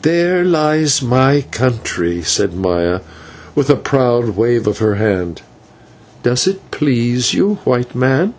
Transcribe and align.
"There 0.00 0.44
lies 0.46 1.02
my 1.02 1.42
country," 1.42 2.22
said 2.22 2.54
Maya, 2.54 3.00
with 3.54 3.68
a 3.68 3.76
proud 3.76 4.30
wave 4.34 4.66
of 4.66 4.78
her 4.78 4.94
hand; 4.94 5.42
"does 6.22 6.46
it 6.46 6.70
please 6.70 7.34
you, 7.34 7.56
white 7.64 7.94
man?" 7.94 8.32